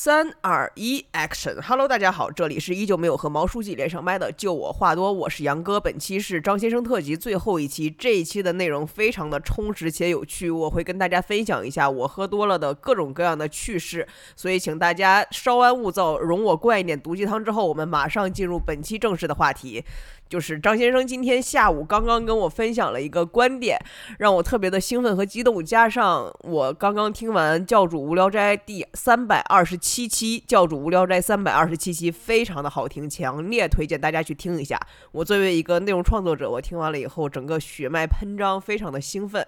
[0.00, 5.80] 三二一，Action！Hello，大家好，这里是依旧没有和毛书记连上麦的，就我话多，我是杨哥。
[5.80, 14.06] 本期是张先生特辑最后一期，这一期的内容非常的充实且有趣，我会跟大家分享一下我喝多了的各种各样的趣事，
[14.36, 19.84] 所以请大家稍安勿躁，容我灌一点毒鸡汤之后，我们马上进入本期正式的话题。
[20.28, 23.78] 就是张先生今天下午刚刚跟我分享了一个观点，
[24.18, 25.64] 让我特别的兴奋和激动。
[25.64, 34.78] 加上我刚刚听完《教主无聊斋》第三百二十七期，《教主无聊斋》三百二十七期非常的好听，强烈推荐大家去听一下。
[35.12, 39.46] 我作为一个内容创作者，我听完了以后，整个血脉喷张，非常的兴奋。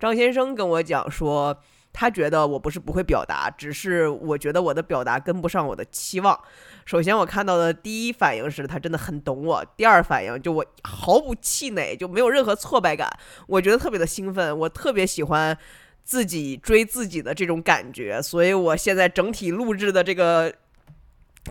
[0.00, 1.56] 张先生跟我讲说。
[2.00, 6.40] 他觉得我不是不会表达，只是我觉得我的表达跟不上我的期望。
[6.84, 13.10] 首先，我看到的第一反应是他真的很懂我；第二反应就我毫不气馁，就没有任何挫败感。
[13.48, 15.58] 我觉得特别的兴奋，我特别喜欢
[16.04, 20.54] 自己追自己的这种感觉，所以我现在整体录制的这个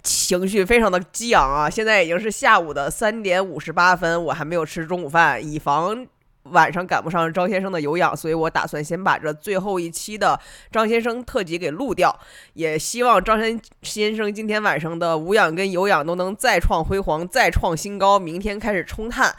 [0.02, 1.70] 情绪非常的激昂啊！
[1.70, 6.08] 现在已经是下午的三点五十八分，我还没有吃中午饭，以防。
[6.52, 10.40] 晚上赶不上张先生的有氧，所以我打算先把这最后一期的
[10.72, 12.18] 张先生特辑给录掉。
[12.54, 18.20] 也希望张先先生今天晚上的无氧跟有氧都能再创辉煌，再创新高。
[18.20, 19.36] 明天开始冲碳，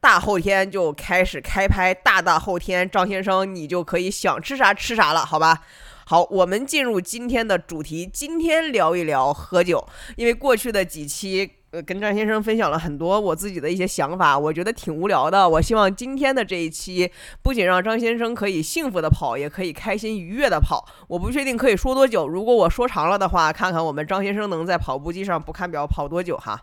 [0.00, 5.62] 大后天就开始开拍，大大后天张先生你就可以想吃啥吃啥了，好吧？
[6.06, 11.52] 好，我们进入今天的主题，今天聊一聊喝酒，因为过去的几期。
[11.72, 15.48] 呃，跟张先生分享了很多我自己的一些想法，我觉得挺无聊的。
[15.48, 17.08] 我希望今天的这一期
[17.42, 20.84] 不仅让张先生可以幸福的跑，也可以开心愉悦的跑。
[21.06, 26.60] 我不确定可以说多久，如果我说长了的话，看看我们张先生能在跑步机上不看表跑多久哈。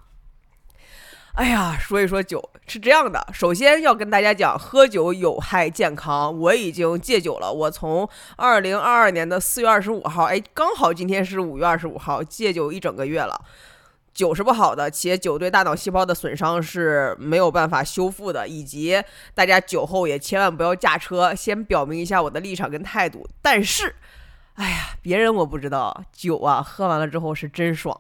[1.36, 6.38] 哎呀，说一说酒是这样的，首先要跟大家讲，喝酒有害健康。
[6.38, 13.40] 我已经戒酒了，我从二零二二年的四月二十五号，哎，刚好今天是五月二十五号，戒酒一整个月了。
[14.18, 19.00] 酒是不好的，且酒对大脑细胞的损伤是没有办法修复的，以及
[19.36, 21.36] 大家酒后也千万不要驾车。
[21.36, 23.30] 先表明一下我的立场跟态度。
[23.44, 23.94] 但是，
[24.56, 27.96] 哎呀，别人我不知道，酒啊，喝完了之后是真爽。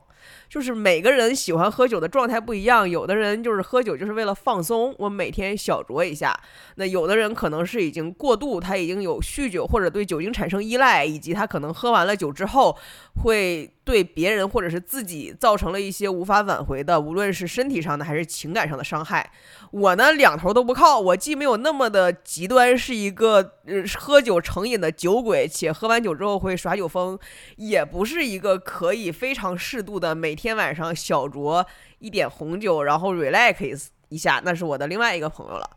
[0.57, 6.35] 就是每个人喜欢喝酒的状态不一样，有的人就是喝酒就是为了放松，我每天小酌一下。
[6.77, 12.75] 那有的人可能是已经过度，他已经有酗酒或者对酒精产生依赖，以及他可能喝完了酒之后
[13.23, 13.71] 会。
[13.87, 19.31] 对别人或者是自己造成了一些无法挽回的，无论是身体上的还是情感上的伤害。
[19.71, 20.99] 我呢，两头都不靠。
[20.99, 27.17] 我既没有那么的极端，是一个呃喝酒成瘾的酒鬼，且喝完酒之后会耍酒疯，
[27.55, 31.65] 也不是一个可以非常适度的每天天晚上小酌
[31.99, 35.69] 一点红酒，然后 relax 一下，那是我的另外一个朋友了。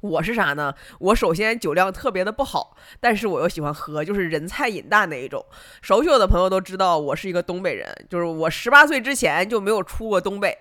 [0.00, 0.72] 我是啥呢？
[1.00, 5.44] 我首先酒量特别的不好，但是我又喜欢喝，就是人菜瘾大那一种。
[5.82, 10.56] 熟悉我的朋友都知道，我是一个东北人，就是我十八岁之前就没有出过东北。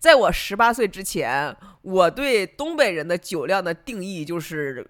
[0.00, 4.84] 在我十八岁之前，我对东北人的酒量的定义就是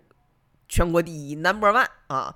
[0.66, 2.34] 全国第一，number one 啊，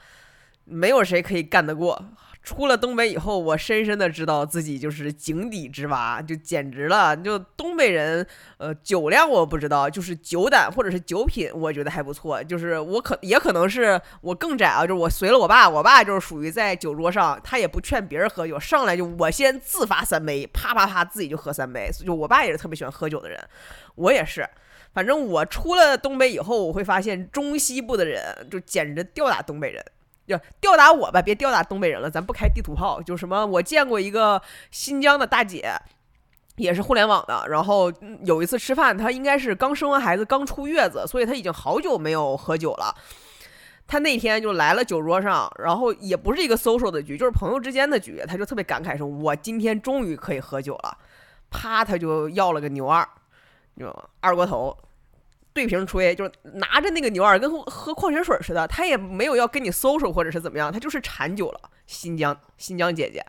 [0.66, 2.04] 没有谁可以干得过。
[2.44, 7.16] 出了东北以后，我深深的知道自己就是井底之蛙，就简直了。
[7.16, 8.24] 就东北人，
[8.58, 12.44] 呃，酒量我不知道，就是酒胆或者是酒品，我觉得还不错。
[12.44, 21.90] 就是我可也可能是我更窄啊，就是我随了我爸，我爸就是属于在酒桌上，他也不劝别人喝酒，上来就我先自发三杯，啪啪啪自己就喝三杯。
[22.04, 23.42] 就我爸也是特别喜欢喝酒的人，
[23.94, 24.46] 我也是。
[24.92, 29.82] 反正我出了东北以后，我会发现中西部的人就简直吊打东北人。
[30.26, 33.02] 就吊打我吧，别吊打东北人了，咱不开地图炮。
[33.02, 34.40] 就什么，我见过一个
[34.70, 35.74] 新疆的大姐，
[36.56, 37.44] 也是互联网的。
[37.48, 37.92] 然后
[38.24, 42.94] 有一次吃饭，她应该是刚生完孩子，刚出月子，所以她已经好久没有喝酒了。
[43.86, 50.96] 她那天就来了酒桌上，然后也不是一个 social 的局，就是朋友之间的局，她就特别感慨说：“我今天终于可以喝酒了。”
[51.50, 53.06] 啪，她就要了个牛二，
[53.78, 54.74] 就二锅头。
[55.54, 61.60] 对瓶吹，就是拿着那个牛二跟喝矿泉水似的，他也没有要跟你 social 或者是怎么样，他就是馋酒了。
[61.86, 63.22] 新疆新疆姐姐，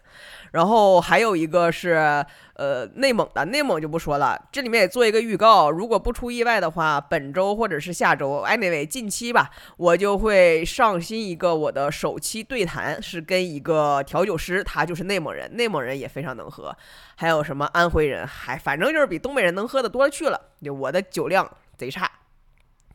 [0.54, 4.42] 然后还有一个是呃内蒙的，内蒙就不说了。
[4.50, 16.74] 这里面也做一个预告，如果不出意外的话，本周或者是下周，anyway 近期吧，我就会上新一个我的首期对谈，是跟一个调酒师，他就是内蒙人，内蒙人也非常能喝。
[17.18, 20.40] 还有什么安徽人，还反正就是比东北人能喝的多了去了。
[20.64, 21.46] 就我的酒量。
[21.78, 22.10] 贼差，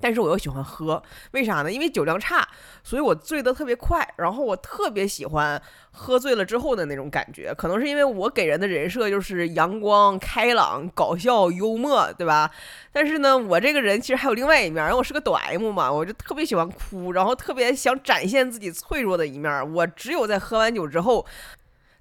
[0.00, 1.70] 但是我又喜欢喝，为啥呢？
[1.70, 2.48] 因为酒量差，
[2.82, 4.14] 所以我醉得特别快。
[4.16, 5.60] 然后我特别喜欢
[5.90, 12.50] 喝醉了之后的那种感觉，可能是因为我给人的人设就是阳光、开朗、搞笑、幽默，对吧？
[12.92, 19.72] 但是呢，我这个人其实还有另外一面，因为我是个抖 M 嘛，我就特别喜欢哭，然后特别想展现自己脆弱的一面。
[19.74, 21.26] 我只有在喝完酒之后。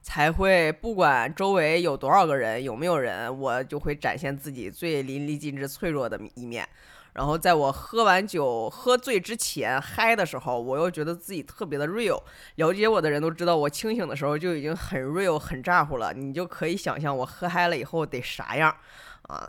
[0.10, 6.68] 才会不管周围有多少个人，有没有人，我就会展现自己最淋漓尽致、脆弱的一面。
[7.14, 12.20] 然后在我喝完酒、喝醉之前嗨的时候，我又觉得自己特别的 real。
[12.56, 16.12] 了解我的人都知道，我清醒的时候就已经很 real、很咋呼了。
[16.12, 18.76] 你就可以想象我喝嗨了以后得啥样
[19.28, 19.48] 啊！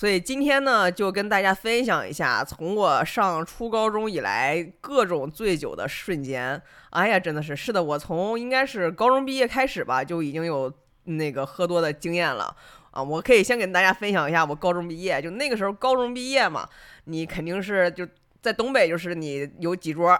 [0.00, 6.58] 所以今天呢，就跟大家分享一下，从我上初高中以来各种醉酒的瞬间。
[6.88, 10.72] 哎呀，真的是，是的，我从应该是高中毕业开始吧，就已经有
[11.04, 12.56] 那个喝多的经验了。
[12.92, 16.66] 啊，我可以先跟大家分享一下我高中毕业，就那个时候高中毕业嘛，
[17.04, 18.08] 你肯定是就
[18.40, 20.18] 在东北，就是你有几桌，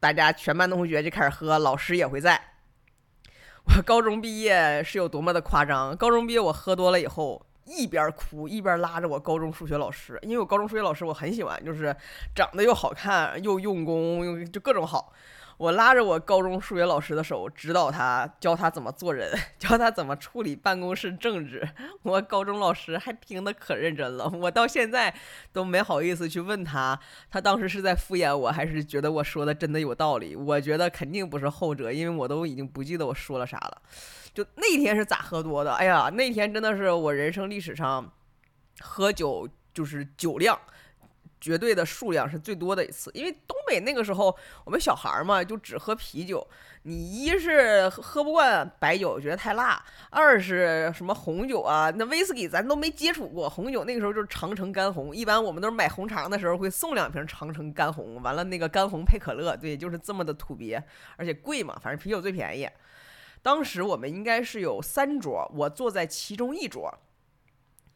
[0.00, 2.36] 大家全班同学就开始喝，老师也会在。
[3.66, 5.96] 我高中毕业是有多么的夸张？
[5.96, 11.94] 高中毕业我喝多了以后，一边哭一边拉着我高中数学老师，因为我高中数学老师我很喜欢，就是
[12.34, 15.12] 长得又好看又用功，又就各种好。
[15.60, 19.30] 我拉着我高中数学老师的手，指导他，教他怎么做人，
[19.60, 21.68] 教他怎么处理办公室政治。
[22.02, 25.14] 我高中老师还听得可认真了，我到现在
[25.52, 26.98] 都没好意思去问他，
[27.30, 30.34] 他当时是在敷衍我，还是觉得我说的真的有道理？
[30.34, 33.82] 我觉得肯定不是后者，因为我都已经不记得我说了啥了。
[34.32, 35.74] 就那天是咋喝多的？
[35.74, 38.10] 哎呀，那天真的是我人生历史上
[38.80, 40.58] 喝酒就是酒量。
[41.40, 46.46] 绝对的数量是最多的一次，因为东北那个时候我们小孩儿嘛，就只喝啤酒。
[46.82, 49.78] 你一是喝不惯白酒，觉得太辣；
[50.10, 53.50] 二是什么红酒啊，那威士忌咱都没接触过。
[53.50, 60.82] 红酒那个时候就是长城干红，一般我们都是买红肠的时候会送两瓶长城干红，完了那个干红配可乐，对，就是这么的土鳖，
[61.16, 62.68] 而且贵嘛，反正啤酒最便宜。
[63.42, 66.98] 当时我们应该是有三桌，我坐在其中一桌，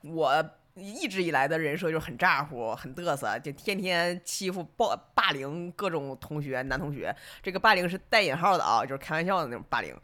[0.03, 0.51] 我。
[0.75, 7.15] 一直以来的人设就很咋呼、很嘚瑟，就天天欺负、霸霸凌各种同学、男同学。
[7.43, 9.95] 这个霸凌是带引号的啊，就是开玩笑的那种霸凌。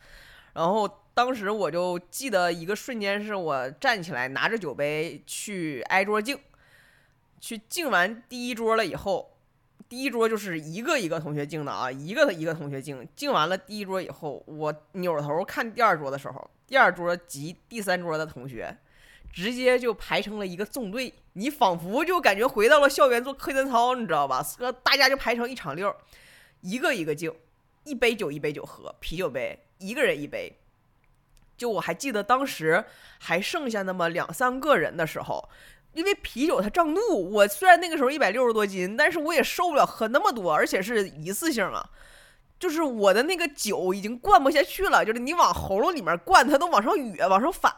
[0.52, 6.38] 然后当时我就记得一个瞬间，是我站起来拿着酒杯去挨桌敬，
[7.40, 9.36] 去敬完第一桌了以后，
[9.88, 13.08] 第一桌就是一个一个同学敬的啊，一个一个同学敬。
[13.16, 18.76] 敬完了第一桌以后，我扭头看第二桌的时候，第二桌及第三桌的同学。
[19.32, 24.44] 直接就排成了一个纵队，你仿佛就感觉回到了校园做课间操，你知道吧？
[24.82, 25.94] 大家就排成一场溜，
[26.60, 27.32] 一个一个敬，
[27.84, 30.56] 一杯酒一杯酒喝，啤酒杯一个人一杯。
[31.56, 32.84] 就我还记得当时
[33.18, 35.48] 还剩下那么两三个人的时候，
[35.92, 41.90] 因为啤酒它胀怒，我虽然那个时候一百六十多斤，但是我也受不了喝那么多，而且是一次性啊，
[42.58, 47.72] 就是我的那个酒已经灌不下去了，就是你往喉咙里面灌，它都往上哕，往上反。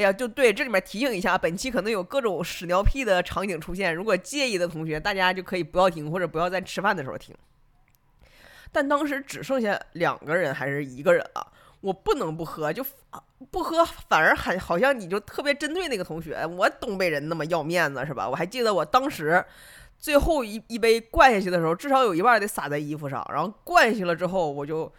[0.00, 7.36] 哎呀，就对，这里面提醒一下，本期可能有各种屎尿屁的场景出现，如果介意的同学，大家就可以不要听，或者不要在吃饭的时候听。
[8.72, 11.52] 但当时只剩下两个人还是一个人了，
[11.82, 12.82] 我不能不喝，就
[13.50, 18.26] 不喝反而还好像你就特别针对那个同学，我东北人那么要面子是吧？
[18.26, 19.44] 我还记得我当时
[19.98, 24.90] 最后一一杯灌下去的时候，至少有一半得洒在衣服上，然后灌下去了之后，我就。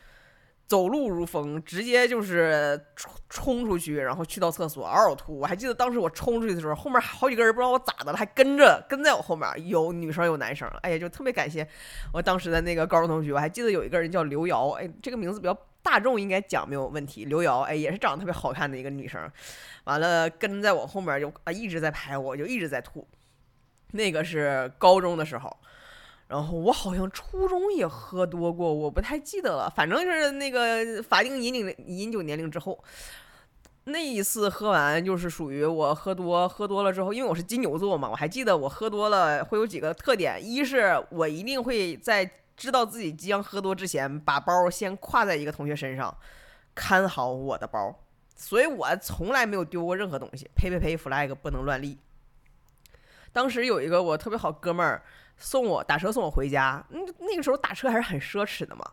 [0.72, 5.38] 走路如风，直接就是冲冲出去，然后去到厕所嗷嗷吐。
[5.38, 10.66] 我还记得当时我冲出去的时候，后面好几个人不知道我咋的了，还跟着跟在我后面，有女生有男生。
[10.82, 11.68] 哎呀，就特别感谢
[12.14, 13.34] 我当时的那个高中同学。
[13.34, 17.26] 我还记得有一个人叫刘瑶，哎，这个名字比较大众，应该讲没有问题。
[17.26, 19.30] 刘瑶，哎，也是长得特别好看的一个女生。
[19.84, 23.06] 完了跟在我后面就啊一直在拍我，就一直在吐。
[23.92, 25.54] 那个是高中的时候。
[26.32, 29.70] 然后我好像初中也喝多过，我不太记得了。
[29.76, 32.82] 反正就是那个法定饮酒饮酒年龄之后，
[33.84, 46.16] 那一次喝完就是属于我喝多喝多了之后，因为我是金牛座嘛，我还记得我喝多了会有几个特点：一是我一定会在知道自己即将喝多之前，把包先挎在一个同学身上，
[46.74, 47.94] 看好我的包，
[48.38, 50.50] 所以我从来没有丢过任何东西。
[50.56, 51.98] 呸呸呸，flag 不能乱立。
[53.34, 55.04] 当时有一个我特别好哥们儿。
[55.42, 58.86] 送我打车送我回家，那那个时候打车还是很奢侈的嘛，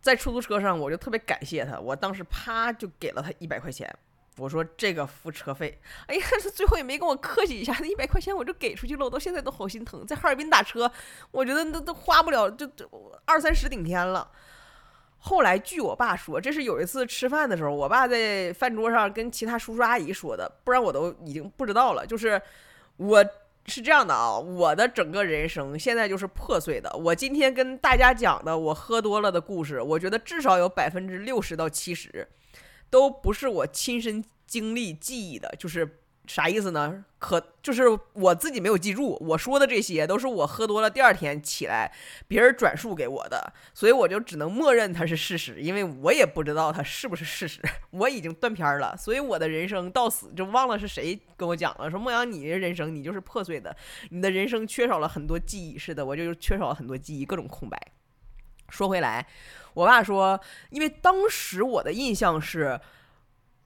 [0.00, 3.92] 在出租车上我就特别感谢他，我当时啪就给了他一百块钱，
[4.36, 5.76] 我说这个付车费，
[6.06, 10.90] 哎呀，他 最后也没跟我客气一下，那一百块钱我就给出去了，我到现在都好心疼，在哈尔滨打车，
[11.32, 12.88] 我觉得那都花不了，就就
[13.24, 14.30] 二三十顶天了。
[15.18, 22.40] 后来据我爸说，这是有一次吃饭的时候，我爸在饭桌上跟其他叔叔阿姨说的，不然我都已经不知道了，就是
[22.96, 23.24] 我。
[23.70, 26.90] 是这样的啊，我的整个人生现在就是破碎的。
[26.96, 32.28] 我今天跟大家讲的我喝多了的故事，我觉得至少有百分之六十到七十，
[32.90, 35.99] 都不是我亲身经历记忆的，就是
[36.32, 37.04] 啥意思呢？
[37.18, 37.82] 可就是
[38.12, 41.92] 我自己没有记住，我说的这些都是我喝多了第二天起来
[42.28, 47.60] 别人转述给我的，所以我就只能默认它是事实，因为我也不知道它是不是事实，
[47.90, 53.76] 我已经断片了，所以我的人生到死就忘了是谁跟我讲了，说梦阳你的人生你就是破碎的，
[54.10, 57.76] 你的人生缺少了很多记忆，是的，我就缺少了很多记忆，各种空白。
[58.68, 59.26] 说回来，
[59.74, 62.80] 我爸说，因为当时我的印象是。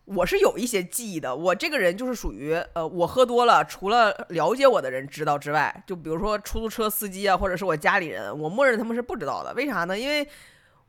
[0.07, 9.55] 我是有一些记忆的，我这个人就是属于，呃，我喝多了，除了了解我的人知道之外，就比如说出租车司机啊，或者是我家里人，我默认他们是不知道的。
[9.55, 9.99] 为啥呢？
[9.99, 10.29] 因为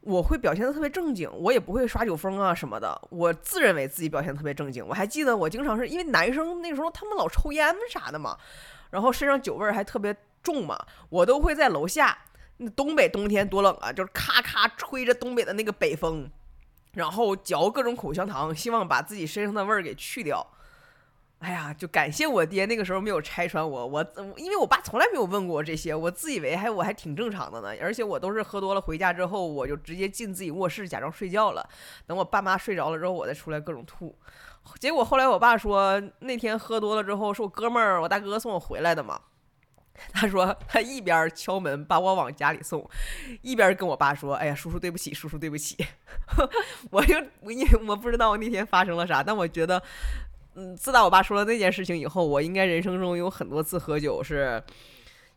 [0.02, 4.86] 我会表现的特别正经，我也不会耍酒疯啊什么的，我自认为自己表现特别正经。
[4.86, 8.38] 我还记得我经常是因为男生那时候他们老抽烟啥的嘛，
[8.90, 12.18] 然后身上酒味儿还特别重嘛，我都会在楼下，
[12.58, 16.30] 那东北冬天多冷啊，就是咔咔吹着东北的那个北风。
[16.96, 20.46] 然后嚼各种口香糖，希望把自己身上的味儿给去掉。
[21.40, 23.86] 哎呀，就感谢我爹那个时候没有拆穿我。
[23.86, 24.04] 我
[24.38, 27.70] 因为我爸从来没有问过我这些，我自以为还我还挺正常的呢。
[27.82, 31.70] 而且我都是喝多了回家之后，我就直接进自己卧室假装睡觉了。
[32.08, 34.18] 等我爸妈睡着了之后，我再出来各种吐。
[34.80, 39.20] 结果后来我爸说，那天喝多了之后是我哥们儿我大哥送我回来的嘛。
[40.12, 42.88] 他说他一边敲门把我往家里送，
[43.42, 45.78] 一边跟我爸说：“哎呀，叔叔对不起，叔叔对不起。
[46.92, 47.16] ”我就
[47.50, 49.82] 因为我不知道我那天发生了啥，但我觉得，
[50.56, 54.62] 嗯，自打我爸说了那件事情以后，我应该人生中有很多次喝酒是，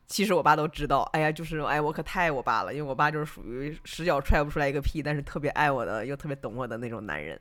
[0.07, 1.03] 其实我爸都知道。
[1.13, 7.41] 哎呀，就是哎，我可太爱我爸了，因为我爸就是属于十脚踹不出来一个屁，但是特别爱我的，又特别懂我的那种男人。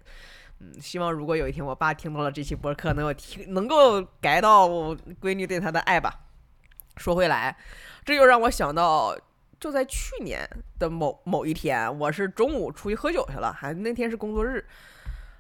[0.60, 4.68] 嗯，希望如果有一天我爸听到了这期播客，能够听，能够改到
[5.22, 6.27] 闺女对他的爱吧。
[6.98, 7.56] 说回来，
[8.04, 9.16] 这又让我想到，
[9.60, 10.48] 就在去年
[10.80, 14.66] 的某某一天，我是中午出去喝酒去了，还那天是工作日，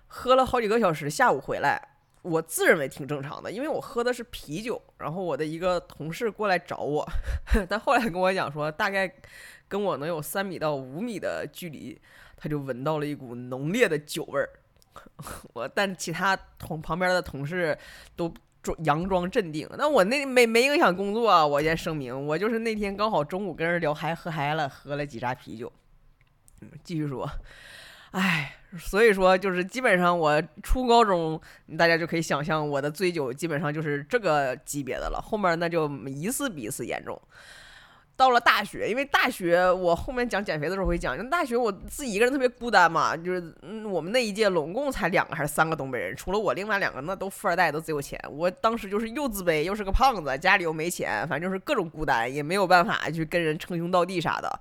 [0.08, 1.82] 喝了好几个小时，下午回来，
[2.22, 4.82] 我自认为挺正常的，因为我喝的是啤酒。
[5.00, 7.08] 然后我的一个同事过来找我，
[7.68, 9.12] 但后来跟我讲说，大概
[9.68, 12.00] 跟我能有三米到五米的距离，
[12.36, 14.50] 他就闻到了一股浓烈的酒味儿。
[15.54, 17.76] 我但其他同旁边的同事
[18.16, 18.32] 都。
[18.76, 21.46] 佯装镇定，那我那没没影响工作啊！
[21.46, 25.72] 我先声明，我就是那天刚好中午跟人聊嗨喝嗨了，喝了几扎啤酒。
[26.84, 27.30] 继续说，
[28.12, 31.40] 哎，所以说就是基本上我初高中，
[31.78, 37.22] 大家就可以想象我的醉酒基本上就是这个级别的了，后面那就一次比一次严重。
[38.18, 48.20] 到了大学，因为大学我后面讲减肥的时候会讲，因为大学我自己一个人特别孤单嘛，就是嗯，我们那一届拢共才两个还是三个东北人，除了我，另外两个那都富二代，都贼有钱。
[48.32, 54.60] 我当时就是又自卑又是个胖子，家里又没钱，反正就是各种孤单，也没有办法去跟人称兄道弟啥的。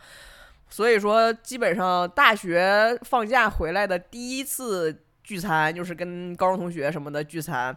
[0.68, 7.74] 所以说，基本上大学放假回来的第一次聚餐，就是跟高中同学什么的聚餐。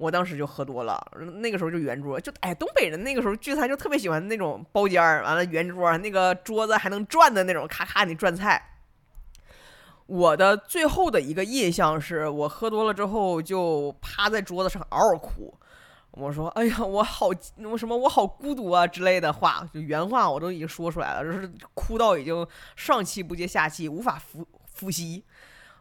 [0.00, 0.98] 我当时就喝多了，
[1.42, 8.78] 那个时候就圆桌，就哎，东北人那个时候聚餐就特别喜欢那种包间儿，完了圆桌，那个桌子还能转的那种，咔咔你转菜。
[10.06, 15.54] 我的最后的一个印象是我喝多了之后就趴在桌子上嗷嗷哭，
[16.12, 17.26] 我说哎呀我好
[17.58, 24.46] 我什么我好孤独啊之类的话，就原话我都已经说出来了，就是哭到已经上气不接下气，无法呼
[24.80, 25.22] 呼吸。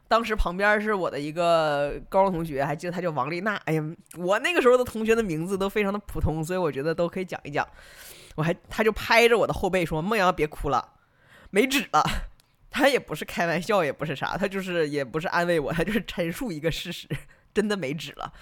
[0.09, 3.55] 当时旁边是我的一个高中同学，还记得他叫王丽娜。
[3.65, 7.65] 哎呀，我那个时候的同学的名字都非常的普通，所以我觉得都可以讲一讲。
[8.35, 10.93] 我还他就拍着我的后背说：“孟阳别哭了，
[11.51, 12.03] 没纸了。”
[12.71, 17.07] 他也不是开玩笑，也不是啥，他就是也不是安慰我，他就是陈述一个事实，
[17.53, 18.33] 真的没纸了。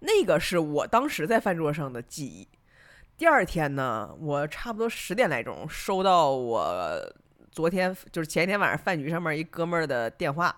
[0.00, 2.46] 那个是我当时在饭桌上的记忆。
[3.16, 7.14] 第二天呢，我差不多十点来钟收到我。
[7.52, 10.56] 昨天就是前一天晚上饭局上面一哥们儿的电话，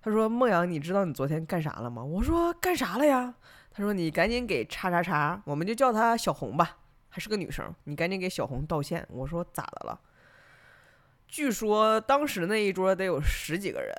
[0.00, 3.34] 他说：“孟阳，你知道你昨天干啥了吗？”我说：“干啥了呀？”
[3.70, 6.78] 他说：“你赶紧给叉叉叉，我们就叫她小红吧，
[7.10, 10.00] 还是个女生，你赶紧给小红道歉。”我说：“咋的了？”
[11.28, 13.94] 据说当时那一桌得有十几个人，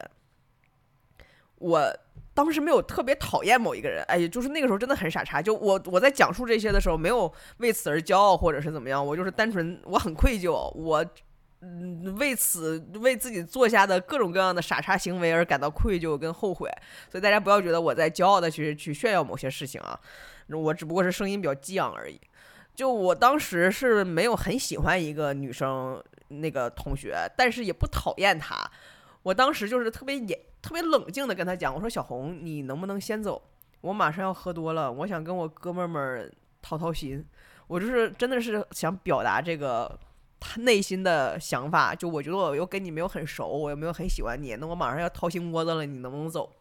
[1.60, 1.96] 我
[2.34, 5.40] 当时没有特别讨厌某一个人，哎，就是那个时候真的很傻叉。
[5.40, 11.06] 就我我在讲述这些的时候，没有为此而骄傲或者是怎么样，我就是单纯我很愧疚，我。
[11.62, 16.70] 嗯，为此为自己做下的各种各样的傻叉行为而感到愧疚跟后悔，
[17.10, 20.00] 所以大家不要觉得我在骄傲的去去炫耀某些事情啊，
[20.50, 22.22] 我只不过是声音比较激昂而已。
[22.76, 28.56] 就我当时是没有很喜欢一个女生那个同学，但是也不讨厌她。
[29.24, 33.42] 我当时就是特别严、特别冷静的跟她讲，我说小红，你能不能先走？
[33.82, 37.26] 我马上要喝多了，我想跟我哥们儿们掏掏心。
[37.66, 40.00] 我就是真的是想表达这个。
[40.40, 46.52] 他内心的想法，就我觉得我又跟你没有很熟，我又没有很喜欢你，那我马上要掏心窝子了，你能不能走？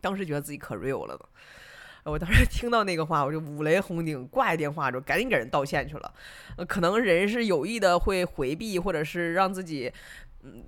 [0.00, 1.20] 当时觉得自己可 real 了呢。
[2.04, 6.14] 我当时听到那个话，我就五雷轰顶，挂一电话就赶紧给人道歉去了。
[6.68, 9.90] 可能人是有意的会回避，或者是让自己。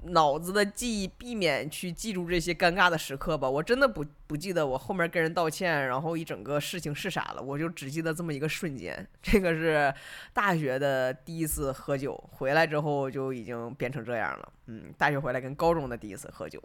[0.04, 3.48] 脑子的记忆，避免去记住这些尴尬的时刻吧。
[3.48, 7.42] 我真的不不记得我后面跟人道歉，然后一整个事情是啥了。
[7.42, 9.06] 我就只记得这么一个瞬间。
[9.20, 9.92] 这个是
[10.32, 14.52] 大学的第一次喝酒，回来之后就已经变成这样了。
[14.66, 16.62] 嗯，大学回来跟高中的第一次喝酒。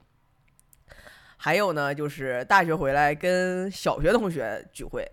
[1.35, 5.05] 还有呢，就是大学回来跟小学同学聚会。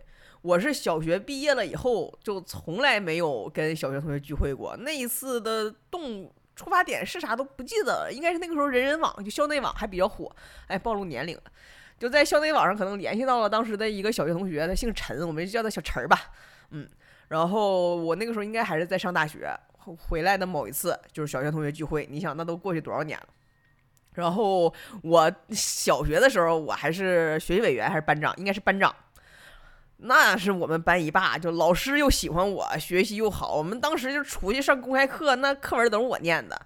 [0.42, 4.76] 我是小学毕业了以后就从来没有跟小学同学聚会过。
[4.76, 6.32] 那一次的动。
[6.58, 10.28] 出发点是啥都不记得了，应该是那个时候人人网就校内网还比较火，
[10.66, 11.42] 哎，暴露年龄了，
[12.00, 16.32] 就在校内网上可能联系到了当时的一个小学同学，他姓陈，我们就叫他小陈儿吧，
[16.70, 16.88] 嗯，
[17.28, 19.48] 然后我那个时候应该还是在上大学，
[19.78, 23.28] 回来的某一次就是小学同学聚会，你想那都过去多少年了，
[24.14, 24.74] 然后
[25.04, 28.92] 我小学的时候我还是学习委员还是班长，应该是班长。
[30.00, 33.56] 那是我们班一霸，就老师又喜欢我，学习又好。
[33.56, 36.60] 我们当时就出去上公开课，那课文都是我念的。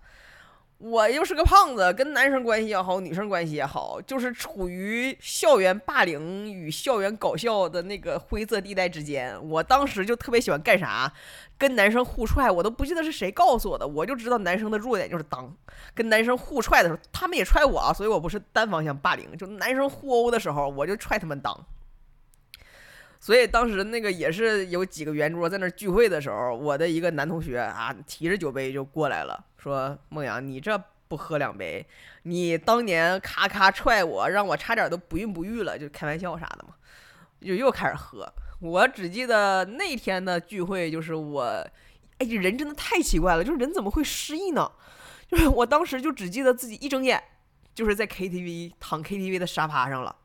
[0.76, 9.38] 我又是个胖子，跟男生关系也好，女生关系也好，就是处于校园霸凌与校园搞笑的那个灰色地带之间。
[9.48, 11.10] 我当时就特别喜欢干啥，
[11.56, 15.56] 跟男生互踹，我都不记得是谁告诉我的，我就知道男生的弱点就是当。
[15.94, 19.34] 跟男生互踹的时候，他们也踹我，所以我不是单方向霸凌。
[19.38, 21.56] 就男生互殴的时候，我就踹他们裆。
[23.22, 30.76] 所以当时那个也是有几个圆桌在那聚会的时候，我的一个男同学啊，提着酒杯就过来了，说：“梦阳，你这
[31.06, 31.86] 不喝两杯，
[32.24, 36.74] 你当年咔咔踹我，让我差点都不孕不育了，就开玩笑啥的嘛。”
[37.40, 38.28] 就又开始喝。
[38.58, 41.44] 我只记得那天的聚会，就是我，
[42.18, 44.68] 哎，人真的太奇怪了，就是人怎么会失忆呢？
[45.28, 47.22] 就是我当时就只记得自己一睁眼，
[47.72, 50.16] 就是在 KTV 躺 KTV 的沙发上了。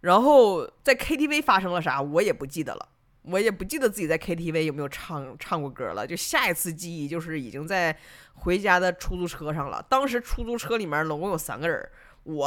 [0.00, 2.88] 然后在 KTV 发生了啥，我也不记得了，
[3.22, 6.06] 我也不记得自己在 KTV 有没有唱唱过歌了。
[6.06, 7.94] 就下一次记忆就是已经在
[8.34, 9.84] 回家的出租车上了。
[9.88, 11.86] 当时出租车里面总共有三个人，
[12.22, 12.46] 我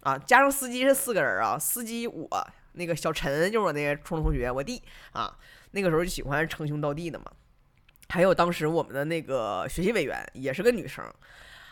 [0.00, 2.28] 啊加上司机是四个人啊，司机我
[2.74, 5.36] 那个小陈就是我那个初中同学，我弟啊，
[5.72, 7.24] 那个时候就喜欢称兄道弟的嘛。
[8.10, 11.04] 还有当时我们的那个学习委员也是个女生。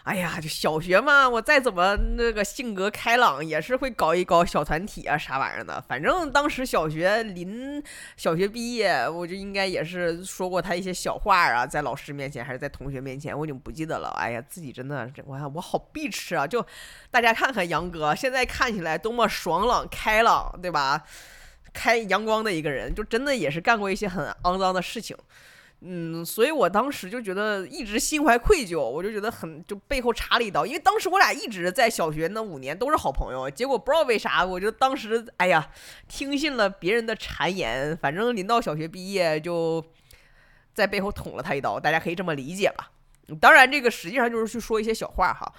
[0.05, 5.81] 哎呀，就小学嘛，我再怎么那个性格开朗，也是会搞一搞小团体啊，啥玩意儿的。
[5.87, 7.83] 反正当时小学临
[8.17, 14.09] 小学毕业，我就应该也是说过他一些小话啊，在老师面前还是在同学面前，我已经不记得了。
[14.19, 16.47] 哎呀，自己真的，我我好碧池啊！
[16.47, 16.65] 就
[17.11, 21.05] 大家看看杨哥，现在看起来多么爽朗开朗，对吧？
[21.73, 25.17] 开阳光的一个人，就真的也是干过一些很肮脏的事情。
[25.83, 35.71] 嗯，所以我当时就觉得一直心怀愧疚，我就觉得很就背后插了一刀，因为当时我俩一直在小学那五年都是好朋友，结果不知道为啥，我就当时哎呀，
[36.07, 39.83] 听信了别人的谗言，反正临到小学毕业就
[40.75, 42.91] 在背后捅了他一刀，大家可以这么理解吧。
[43.41, 45.51] 当然，这个实际上就是去说一些小话哈。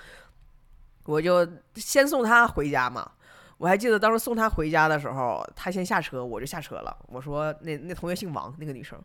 [1.05, 3.11] 我就先送他回家嘛，
[3.57, 6.95] 我还记得当时送他回家的时候，他先下车，我就下车了。
[7.07, 9.01] 我说那那同学姓王，那个女生。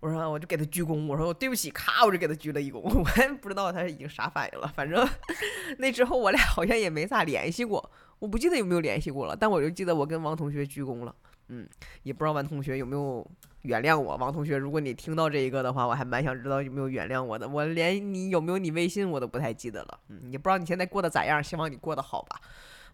[0.00, 2.78] 我说我就给他鞠躬，我说我对不起，咔我就给他鞠了一躬。
[2.86, 5.04] 我也不知道他已经啥反应了，反正
[5.78, 9.34] 那之后我俩好像也没咋联系过，我不记得有没有联系过了。
[9.34, 11.12] 但我就记得我跟王同学鞠躬了，
[11.48, 11.68] 嗯，
[12.04, 13.28] 也不知道王同学有没有
[13.62, 14.16] 原谅我。
[14.18, 17.48] 王同学，如果你听到这一个的话，我还蛮想知道有没有原谅我的。
[17.48, 22.40] 我连你有没有你微信我都不太记得了，嗯，也不知道你现在过得咋样，希望你过得好吧，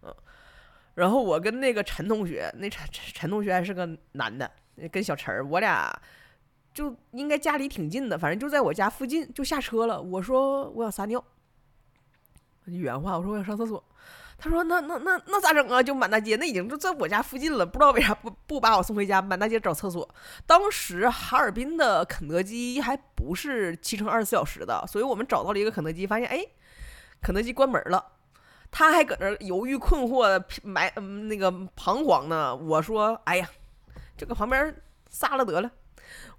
[0.01, 0.11] 嗯。
[0.95, 4.49] 然后我跟那个陈同学，那陈陈同学还是个男的，
[4.91, 6.01] 跟小陈儿，我俩。
[6.75, 9.99] 就应该家里挺近的，反正就在我家附近，就下车了。
[9.99, 11.23] 我说我想撒尿，
[12.65, 13.81] 原话我说我想上厕所。
[14.37, 15.81] 他说那那那那咋整啊？
[15.81, 20.07] 就满大街，那已经就在我家附近了，不知道为啥不不把我送回家，满大街找厕所。
[20.45, 26.45] 当时哈尔滨的肯德基还不是七乘二十四小时的，所以我们找到了一个肯德基，发现哎，
[27.21, 28.05] 肯德基关门了。
[28.69, 30.93] 他还搁那犹豫困惑，埋
[31.29, 32.53] 那个彷徨呢。
[32.53, 33.49] 我说哎呀，
[34.17, 34.75] 这个旁边
[35.09, 35.71] 撒了得了。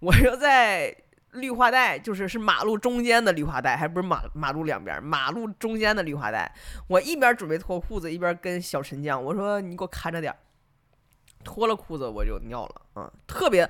[0.00, 0.96] 我就在
[1.32, 6.50] 绿化带，就是是马路中间的绿化带，还不是马马路两边，马路中间的绿化带。
[6.88, 10.34] 我一边准备脱裤子，一边跟小陈讲：“我说你给我看着点。”
[11.44, 13.68] 脱了裤子我就尿了，嗯，特别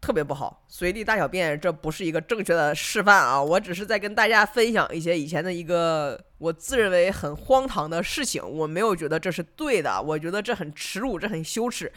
[0.00, 3.42] 特别不好，随地大小便，这不是一个正确的示范啊！
[3.42, 11.90] 我只是在跟大家分享一些以前的一个我自认为很荒唐的事情，我没有觉得这是对的，我觉得这很耻辱，这很羞耻。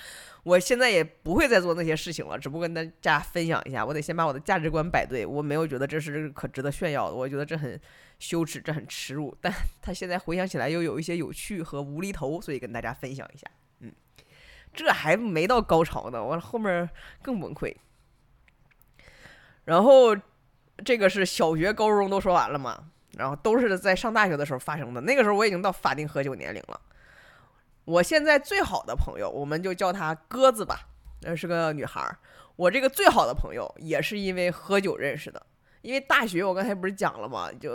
[0.44, 3.86] 我现在也不会再做那些事情了，只不过跟大家分享一下。
[3.86, 7.78] 我得先把我的价值观摆对，我没有觉得这是可值得炫耀的，我觉得这很
[8.20, 9.36] 羞耻，这很耻辱。
[9.42, 13.46] 但 他现在回想起来又有一些有趣和无厘头，所以跟大家分享一下。
[13.82, 13.92] 嗯，
[14.74, 16.90] 这还没到高潮呢，我后面
[17.22, 17.76] 更崩溃。
[19.66, 20.16] 然后
[20.86, 25.02] 这个是小学、高中都说完了嘛，然后都是在上大学的时候发生的。
[25.02, 26.80] 那个时候我已经到法定喝酒年龄了。
[27.86, 30.88] 我现在最好的朋友，我们就叫她鸽子吧，
[31.22, 32.02] 那是个女孩。
[32.56, 35.46] 我这个最好的朋友也是因为喝酒认识的，
[35.82, 37.72] 因为大学我刚才不是讲了嘛，就。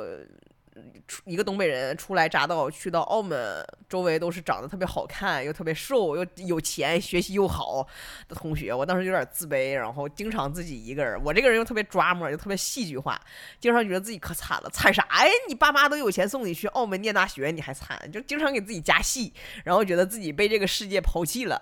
[1.06, 7.86] 出一个东北人初来乍到，去到澳门，周围都是长得特别好看又特别瘦又有钱、学习又好
[8.26, 8.72] 的同学。
[8.72, 11.22] 我当时有点自卑，然后经常自己一个人。
[11.22, 13.20] 我这个人又特别抓摸，又特别戏剧化，
[13.60, 14.70] 经常觉得自己可惨了。
[14.70, 15.30] 惨啥呀？
[15.46, 18.10] 你爸妈都有钱送你去澳门念大学，你还惨？
[18.10, 19.32] 就经常给自己加戏，
[19.64, 21.60] 然后觉得自己被这个世界抛弃了。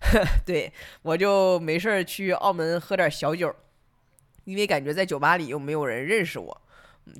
[0.44, 0.70] 对
[1.02, 3.54] 我就没事儿去澳门喝点小酒，
[4.44, 6.60] 因为感觉在酒吧里又没有人认识我。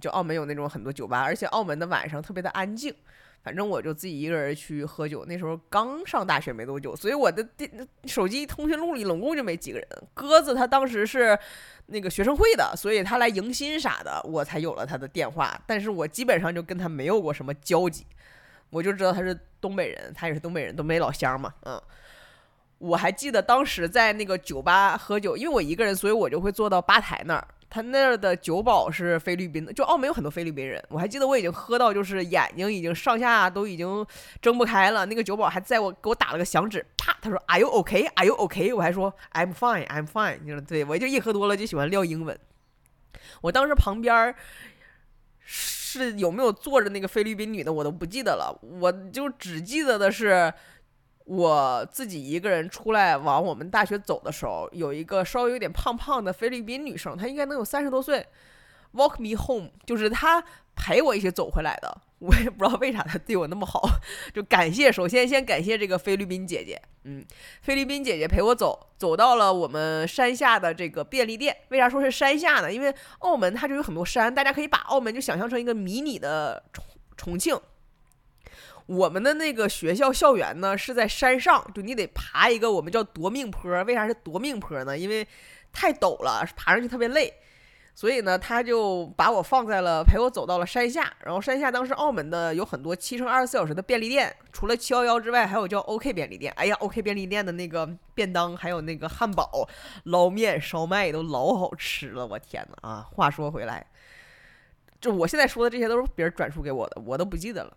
[0.01, 2.95] 就澳门有那种很多酒吧，而且澳门的晚上特别的安静。
[3.43, 5.25] 反正我就自己一个人去喝酒。
[5.25, 7.71] 那时候刚上大学没多久，所以我的电
[8.05, 9.89] 手机通讯录里拢共就没几个人。
[10.13, 11.39] 鸽子他当时是
[11.87, 15.59] 那个学生会的，所以他来迎新啥的，我才有了他的电话。
[15.67, 18.05] 但是我基本上就跟他没有过什么交集，
[18.69, 21.55] 我就知道他是东北人，他也是东北人，东北老乡嘛。
[21.63, 21.81] 嗯，
[22.77, 27.49] 我还记得当时在那个酒吧喝酒，因为我一个人，所以我就会坐到吧台那儿。
[27.71, 30.83] 他那儿的酒保是菲律宾的，就澳门有很多菲律宾人。
[30.89, 34.05] 我还记得我已经喝到就是眼睛已经上下都已经
[34.43, 38.03] 睁不开了，那个酒保还在我给我打了个响指，啪，他说 Are you OK?
[38.17, 38.75] Are you OK?
[38.75, 40.41] 我还说 I'm fine, I'm fine。
[40.43, 42.37] 你说对我就一喝多了就喜欢撂英文。
[43.41, 44.35] 我当时旁边
[45.39, 50.53] 是有没有坐着那个菲律宾女的我都不记得了，我就只记得的是。
[51.31, 58.27] 我自己一个人出来往我们大学走的时候，有一个稍微有点胖胖的菲律宾女生，她应该能有三十多岁
[58.95, 60.43] ，walk me home，就是她
[60.75, 61.99] 陪我一起走回来的。
[62.19, 63.89] 我也不知道为啥她对我那么好，
[64.35, 67.25] 就感谢，首先先感谢这个菲律宾姐姐，嗯，
[67.63, 71.57] 菲律宾姐姐陪我走，走到了我们山下的这个便利店。
[71.69, 72.73] 为啥说是山下呢？
[72.73, 76.85] 因为澳门它就有很多山，大家可以把澳门就想象成一个迷你的重
[77.17, 77.57] 重庆。
[78.87, 83.83] 我们的那个学校校园呢是在山上，就你得爬一个我们叫夺命坡。
[83.85, 84.99] 为啥是夺命坡呢？
[84.99, 85.27] 因为
[85.73, 87.33] 太陡了，爬上去特别累。
[87.93, 91.13] 所以呢，他就把我放在了陪我走到了山下。
[91.23, 96.51] 然后山下当时澳门的有很多七乘二十四小时的便利店，除了七幺幺之外，还有叫 OK 便利店。
[96.57, 99.69] 哎呀，OK 便利店的那个便当还有那个汉堡、
[100.05, 102.27] 捞面、烧麦都老好吃了。
[102.27, 103.07] 我天哪啊！
[103.13, 103.85] 话说回来，
[104.99, 107.77] 就我现在说的这些都是别人转述给我的，我都不记得了。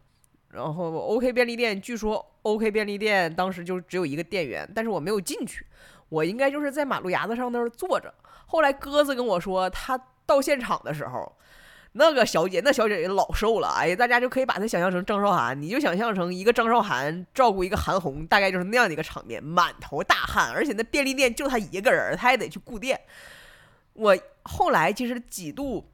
[0.53, 5.65] 然后 OK 便利店，据说 OK 便利店当时就只有一个店员，但是我没有进去，
[6.09, 8.13] 我应该就是在马路牙子上那儿坐着。
[8.45, 11.35] 后来鸽子跟我说，他到现场的时候，
[11.93, 22.99] 那个小姐，那小姐姐老瘦了，哎呀，大家就可以把她想象成张韶涵，你就想象成一个张韶涵照顾一个韩红，大概就是那样的一个场面，满头大汗，而且那便利店就他一个人，他还得去顾店。
[23.93, 25.89] 我后来其实几度。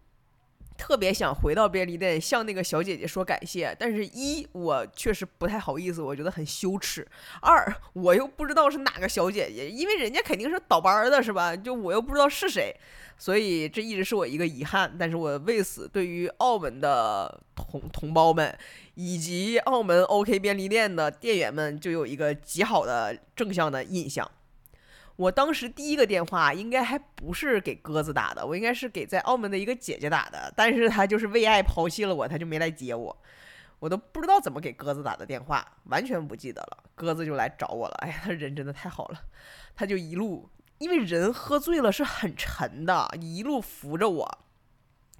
[0.80, 7.04] 特别想回到便利店向那个小姐姐说感谢，但是一我确实不太好意思，我觉得很羞耻；
[7.42, 11.54] 二我又不知道是哪个小姐姐，因为人家肯定是倒班的，是吧？
[11.54, 12.74] 就我又不知道是谁，
[13.18, 14.96] 所以这一直是我一个遗憾。
[14.98, 18.58] 但是我为此对于澳门的同同胞们
[18.96, 24.30] 以及澳门 OK 便利店的店员们就有一个极好的正向的印象。
[25.20, 33.22] 我当时第一个电话应该还不是给鸽子打的，我应该是给在澳门的一个姐姐打的，但是她就是为爱抛弃了我，她就没来接我，
[33.80, 36.86] 我都不知道怎么给鸽子打的电话，完全不记得了。
[36.96, 39.20] 鸽子就来找我了， 哎呀，他人真的太好了，
[39.76, 44.40] 他就一路，因为人喝醉了是很沉的，一路扶着我，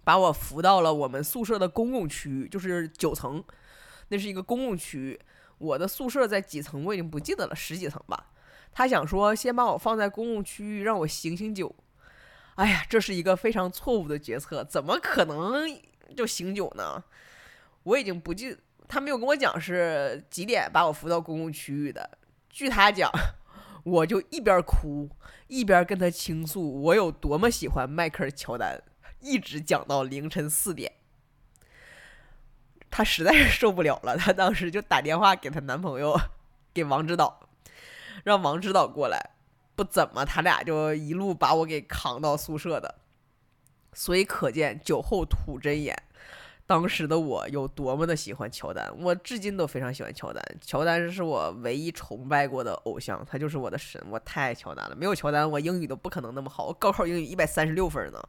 [0.06, 3.44] 把我扶到了我们宿舍的公共区域，就是九层，
[4.08, 5.20] 那是一个公共区域，
[5.58, 8.28] 我的宿舍在几层我已经不记得了，十几层吧。
[8.72, 11.76] 他想说，先把我放在公共区域，让我醒醒酒。
[12.56, 15.66] 哎呀，这是一个非常错误的决策，怎么可能
[16.16, 17.04] 就醒酒呢？
[17.84, 22.18] 我已经不记，他没有跟我讲是几点把我扶到公共区域的。
[22.50, 23.10] 据他讲，
[23.84, 25.10] 我就一边哭
[25.48, 28.82] 一边跟他倾诉我有多么喜欢迈克尔乔丹，
[29.22, 30.92] 一直讲到凌晨四点。
[32.92, 36.20] 他实在是受不了了，他当时就打电话给她男朋友，
[36.74, 37.49] 给王指导。
[38.30, 39.32] 让王指导过来，
[39.76, 42.94] 不怎么，他俩就一路把我给扛到宿舍的，
[43.92, 46.04] 所以可见酒后吐真言。
[46.68, 50.40] 当时的我有多么的喜欢乔丹，我至今都非常喜欢乔丹。
[50.62, 54.96] 乔丹是我唯一崇拜过的偶像，他就是我的神，我太爱乔丹了。
[54.96, 56.68] 没有乔丹，我英语都不可能那么好。
[56.68, 58.22] 我高考英语一百三十六分呢，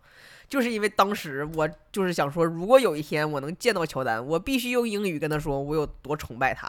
[0.48, 6.66] 就是因为当时我就是想说，如果有一天我能见到乔丹，我必须用英语跟他说我有多崇拜他。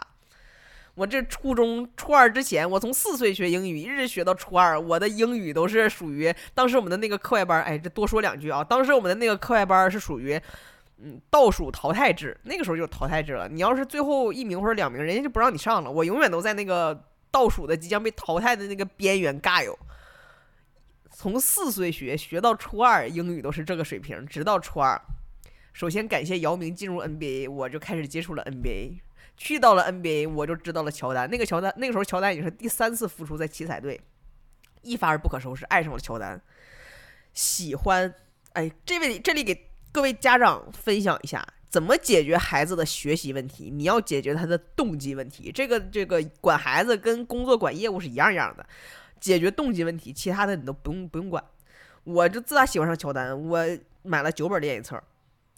[0.94, 7.62] 我这初中初二之前，我从四岁学英语，一直学到初二，我的英语都是属于当时我们的那个课外班。
[7.62, 10.38] 哎，这多说两句啊，当时我们的那个课外班是属于
[10.98, 13.48] 嗯倒数淘汰制，那个时候就淘汰制了。
[13.48, 15.90] 你要是最后一名或者两名，人家就不让你上了。
[15.90, 19.78] 我永远都在那个倒数的即将被淘汰的那个边缘尬游。
[21.10, 25.00] 从四岁学学到初二，英语都是这个水平，直到初二。
[25.72, 28.98] 首先感谢姚明进入 NBA，我就开始接触了 NBA。
[29.36, 31.28] 去到了 NBA，我就知道了乔丹。
[31.28, 34.00] 那个乔丹，那个时候乔丹已经是第三次复出在奇才队，
[34.82, 36.40] 一发而不可收拾，爱上了乔丹。
[37.32, 38.14] 喜欢，
[38.52, 43.70] 哎，这位这里给各位家长分享一下，怎么解决孩子的学习问题？
[43.70, 45.50] 你要解决他的动机问题。
[45.50, 48.66] 这个这个管孩子跟工作管业务是一样一样的，
[49.18, 51.42] 解决动机问题，其他的你都不用不用管。
[52.04, 53.66] 我就自打喜欢上乔丹，我
[54.02, 55.02] 买了九本练习册。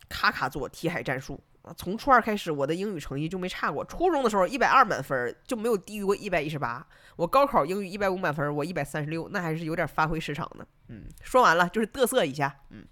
[0.07, 1.41] 卡卡做题海战术！
[1.77, 3.85] 从初二开始，我的英语成绩就没差过。
[3.85, 6.87] 初中的时候，一百二满分就没有低于过一百一十八。
[7.17, 10.67] 我高考英语一百五满分，我一百三十六，那还是有点发挥失常的。
[10.89, 12.55] 嗯，说完了，就是嘚瑟一下。
[12.71, 12.85] 嗯，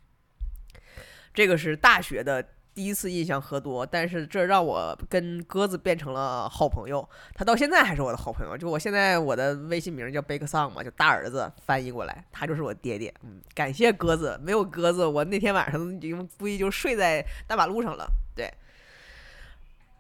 [1.35, 2.45] 这个是大学的。
[2.75, 7.07] 第一次印象喝多，但是这让我跟鸽子变成了好朋友。
[7.35, 8.57] 他到现在还是我的好朋友。
[8.57, 13.13] 就我现在我的微信名叫贝克桑嘛，就大儿子翻译过来，他就是我爹爹。
[13.25, 18.11] 嗯，感谢鸽子，没有鸽子，我那天晚上已经估计就睡在大马路上了。
[18.35, 18.51] 对。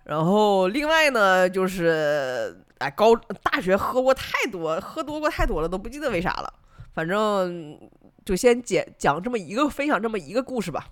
[0.04, 6.52] 然后另外呢，就是哎，高大学喝过太多，喝多过太多了，都不记得为啥了。
[6.92, 7.78] 反正
[8.24, 10.88] 就先讲讲这么一个，分享这么一个故事吧。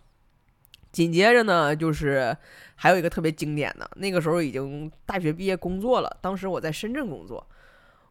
[0.93, 2.37] 紧接着呢，就是
[2.75, 6.17] 还有一个特别经典的，那个时候已经大学毕业工作了。
[6.21, 7.47] 当时我在深圳工作，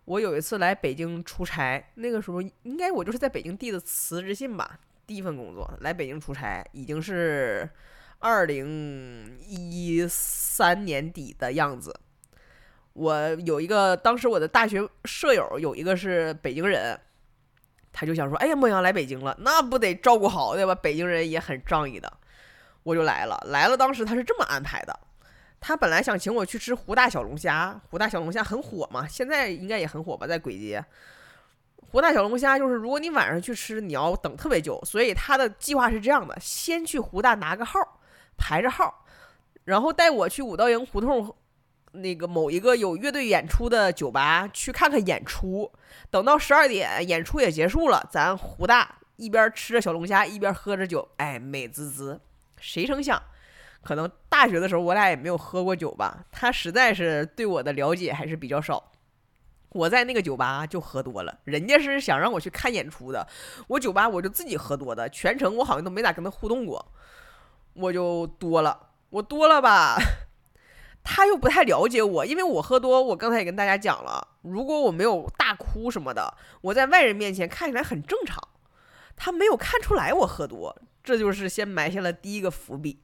[0.06, 7.70] 我有一次来北京出差，那个时候应该我就是在北京递的辞职信吧，第一份工作来北京出差，已经是
[8.20, 11.98] 二零一三年底的样子。
[12.94, 17.00] 我有一个当时我的大学舍友有一个是北京人，
[17.94, 20.76] 他就想说：“哎呀，梦阳来北京了，那不得照顾好对吧？
[20.76, 22.12] 北京人也很仗义的。”
[22.84, 23.78] 我就来了，来了。
[23.78, 25.00] 当时他是这么安排的，
[25.60, 30.84] 他本来想请我去吃湖大小龙虾，湖大小龙虾很火嘛，现在应该也很火吧，在簋街。
[31.92, 37.99] 湖大小龙虾就是，如果你晚上去吃，你要等特别久，所以他的计划是这样的：先去湖大拿个号，
[38.40, 39.06] 排着号，
[39.66, 41.36] 然后带我去五道营胡同
[41.92, 45.72] 那个某一个有乐队演出的酒吧去看看演出。
[46.10, 52.20] 等到十二点，演出也结束了，咱胡大一边吃着小龙虾，一边喝着酒，哎，美滋滋。
[52.58, 53.22] 谁成想，
[53.82, 56.26] 可能大学的时候我俩也没有喝过酒吧。
[56.32, 58.92] 他实在是对我的了解还是比较少。
[59.70, 63.28] 我在那个酒吧就喝多了，人家是想让我去看演出的，
[63.68, 66.84] 我酒吧我就自己喝多的，全程我好像都没咋跟他互动过。
[67.80, 69.98] 我就多了，我多了吧，
[71.04, 78.42] 他又不太了解我，因为我喝多，我刚才也跟大家讲了，如果我没有大哭什么的，我在外人面前看起来很正常，
[79.16, 80.76] 他没有看出来我喝多。
[81.02, 83.00] 这就是先埋下了第一个伏笔，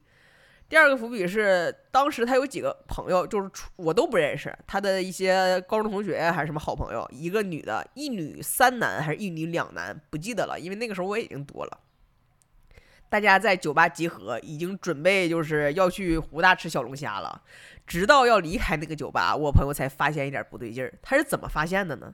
[0.68, 11.80] 第二个伏笔是当时他有几个朋友，就是我都不认识，他的一些高中同学还是什么好朋友，一个女的，一女三男还是一女两男，不记得了，因为那个时候我已经多了。
[13.08, 17.40] 大家在酒吧集合，已经准备就是要去湖大吃小龙虾了，
[17.86, 20.92] 直到要离开那个酒吧，我朋友才发现一点不对劲儿。
[21.02, 22.12] 他是怎么发现的呢？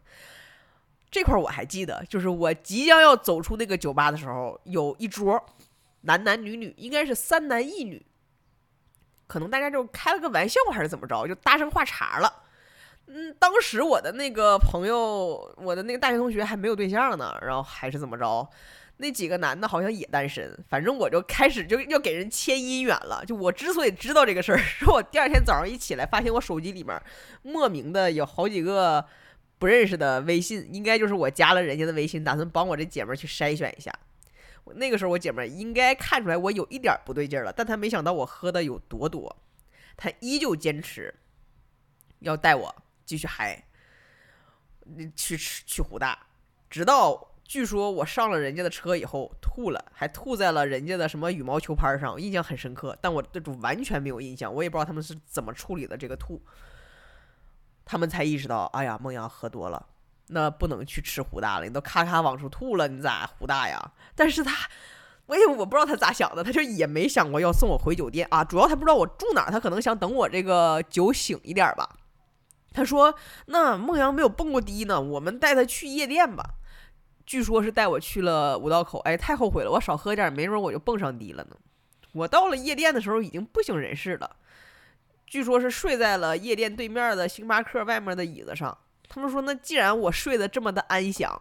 [1.11, 5.43] 这块我还记得，就是我即将要走出那个酒吧的时候，有一桌。
[6.05, 8.05] 男男女女应该是三男一女，
[9.29, 12.43] 可能大家就开了个玩笑还是怎么着，就大声话茬了。
[13.07, 18.51] 嗯，当时我的那个朋友，我的那个大学同学还没有对象呢，然后还是怎么着，
[18.99, 20.57] 那几个男的好像也单身。
[20.69, 23.25] 反正我就开始就要给人牵姻缘了。
[23.27, 27.01] 就我之所以知道这个事儿， 是我第二天早上一起来，发现我手机里面
[27.43, 29.05] 莫名的有好几个
[29.59, 33.93] 不认识的微信，应该就是我加了人家的微信，打算帮我这姐们儿去筛选一下。
[34.77, 39.37] 那个时候，我姐妹应该看出来我有一点不对劲了，但她没想到我喝的有多多，
[39.97, 41.13] 她依旧坚持
[42.21, 42.75] 要带我
[43.05, 43.65] 继续嗨，
[45.17, 46.17] 去吃去湖大，
[46.71, 56.41] 直到据说我上了人家的车以后吐了，还吐在了人家的什么羽毛球拍上，印象很深刻，但我这种完全没有印象，我也不知道他们是怎么处理的这个吐，
[57.85, 59.87] 他们才意识到，哎呀，梦阳喝多了。
[60.29, 63.93] 那不能去吃湖大了，你都咔咔往出吐了，你咋湖大呀？
[64.15, 64.71] 但是他，
[65.27, 68.43] 我也我不知道他咋想的，他就也没想过要送我回酒店啊。
[68.43, 71.87] 主要他不知道我住哪，他可能想等我这个酒醒一点吧。
[72.73, 76.55] 他说：“那孟阳没有蹦过迪呢，我们带他去夜店吧。”
[77.33, 81.57] 据说是带我去了五道口，哎，太后悔了，我少喝点，没准我就蹦上迪了呢。
[82.13, 84.37] 我到了夜店的时候已经不省人事了。
[85.25, 88.77] 据说是睡在了夜店对面的星巴克外面的椅子上。
[89.09, 91.41] 他们说，那既然我睡得这么的安详，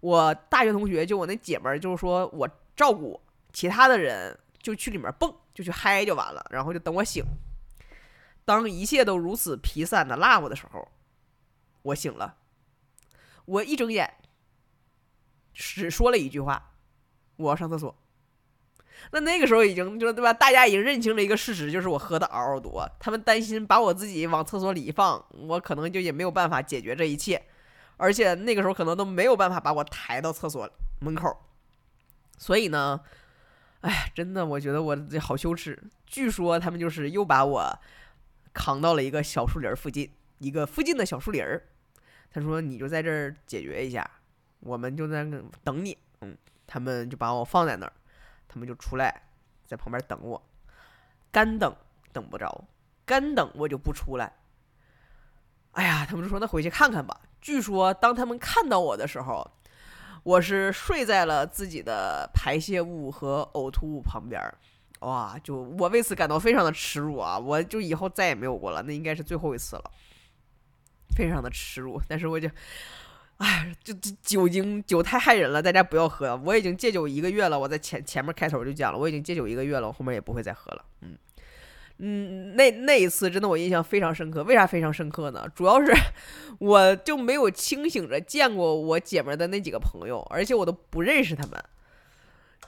[0.00, 3.22] 我大学同学就我那姐们儿，就是说我照顾我
[3.52, 7.22] 其他的人，就去里面蹦，就去嗨就完了，然后就等我醒。
[8.44, 10.88] 当一切都如此皮散的落我的时候，
[11.82, 12.34] 我醒了。
[13.44, 14.12] 我一睁眼，
[15.58, 16.70] 只说了一句话
[17.34, 17.92] ：“我要上厕所。”
[19.10, 20.32] 那那个时候已经就是对吧？
[20.32, 22.88] 大家已经认清了一个事实，就是我喝的嗷嗷多。
[23.00, 27.42] 他们担心把我自己往厕所里一放，我可能就也没有办法解决这一切，
[27.96, 30.68] 而且那个时候可能都没有办法把我抬到厕所
[31.00, 31.36] 门口。
[32.36, 33.00] 所以呢，
[33.80, 35.82] 哎，真的，我觉得我这好羞耻。
[36.06, 37.78] 据说他们就是又把我
[38.52, 41.68] 扛到了一个小树林附近，一个附近的小树林儿。
[42.30, 44.08] 他说：“你就在这儿解决一下，
[44.60, 47.92] 我们就在那等你。”嗯，他们就把我放在那儿。
[48.48, 49.22] 他们就出来，
[49.66, 50.42] 在旁边等我，
[51.30, 51.76] 干等
[52.12, 52.64] 等不着，
[53.04, 54.32] 干等我就不出来。
[55.72, 57.20] 哎呀，他们就说那回去看看吧。
[57.40, 59.48] 据说当他们看到我的时候，
[60.22, 64.42] 我是睡在了自己的排泄物和呕吐物旁边。
[65.00, 67.38] 哇，就我为此感到非常的耻辱啊！
[67.38, 69.90] 我就以后再也没有过了，那应该是最后一次了，
[71.14, 72.00] 非常的耻辱。
[72.08, 72.48] 但是我就。
[73.38, 76.36] 哎，就酒精酒太害人了，大家不要喝。
[76.44, 80.84] 我已经戒酒一个月了，我在前前面开头就讲了，我已经戒酒一个月了，我后面也不会再喝了。
[81.02, 81.16] 嗯
[82.00, 84.42] 嗯，那那一次真的我印象非常深刻。
[84.42, 85.46] 为啥非常深刻呢？
[85.54, 85.92] 主要是
[86.58, 91.60] 我就没有清醒着见过我姐们的那几个朋友，而且我都不认识他们，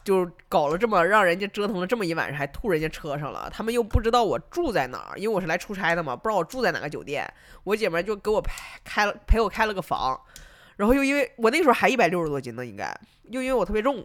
[0.04, 3.48] 就搞了这么让人家折腾了这么一晚上，还吐人家车上了。
[3.52, 7.28] 他们又不知道我住在哪儿，因为我是来出差的嘛，不知道我住在哪个酒店。
[7.64, 8.40] 我姐们就给我
[8.84, 10.20] 开了陪我开了个房。
[10.80, 12.90] 然后又因为我那时候还一百六十多斤呢，应该
[13.24, 14.02] 又因为我特别重，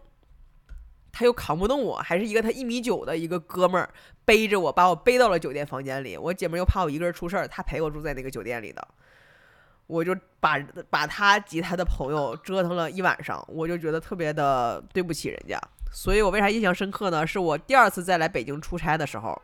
[1.10, 3.90] 他又扛不动我，还是一个他一米九的一个哥们儿
[4.26, 6.18] 背着我，把我背到了酒店房间里。
[6.18, 8.86] 我姐妹又怕我一个人出事儿，他陪我住在那个酒店里的，
[9.88, 10.60] 我就把
[10.90, 15.58] 把他及他的朋友折腾了一晚上，我就觉得特别的对不起人家。
[15.94, 17.26] 所以我为啥印象深刻呢？
[17.26, 19.42] 是我第二次再来北京出差的时候，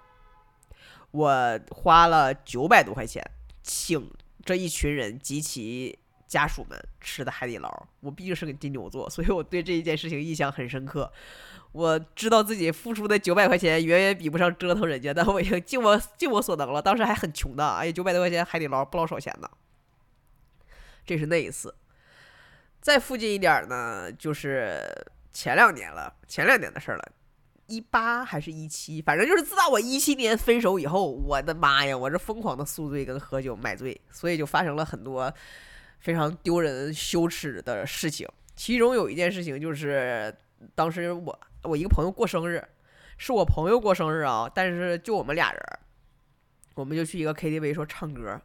[1.12, 3.24] 我花了九百多块钱
[3.64, 4.12] 请
[4.44, 5.98] 这一群人及其。
[6.32, 11.12] 家属们吃的海底捞，我毕竟是个金牛座，所以我对这一件事情印象很深刻。
[11.74, 16.82] 我知道自己付出的九百块钱远远比不上折腾人家，但我已经尽我尽我所能了。
[16.82, 19.50] 当时还很穷的，哎呀，九百多块钱海底捞不老少钱呢。
[21.06, 21.76] 这是那一次。
[22.80, 24.82] 再附近一点呢，就是
[25.34, 27.12] 前两年了，前两年的事儿了，
[27.68, 35.34] 一八还是一七，反正就是自打我一七年分手以后，我的妈呀，我这疯狂的宿醉跟喝酒买醉，所以就发生了很多。
[36.02, 40.36] 非常丢人、羞耻的事情，其中有一件事情就是，
[40.74, 42.68] 当时我我一个朋友过生日，
[43.18, 45.62] 是我朋友过生日啊，但是就我们俩人，
[46.74, 48.42] 我们就去一个 KTV 说唱歌，